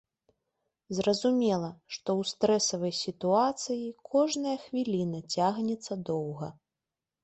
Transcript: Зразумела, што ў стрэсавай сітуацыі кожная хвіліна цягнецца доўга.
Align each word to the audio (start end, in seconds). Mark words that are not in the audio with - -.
Зразумела, 0.99 1.69
што 1.93 2.09
ў 2.23 2.31
стрэсавай 2.31 2.93
сітуацыі 3.03 3.95
кожная 4.11 4.59
хвіліна 4.67 5.25
цягнецца 5.39 6.05
доўга. 6.13 6.47